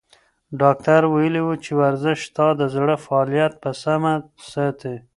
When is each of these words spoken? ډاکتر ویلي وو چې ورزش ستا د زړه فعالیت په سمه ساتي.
ډاکتر 0.61 1.01
ویلي 1.13 1.41
وو 1.43 1.55
چې 1.63 1.71
ورزش 1.81 2.19
ستا 2.29 2.47
د 2.59 2.61
زړه 2.75 2.95
فعالیت 3.05 3.53
په 3.63 3.69
سمه 3.83 4.13
ساتي. 4.51 4.95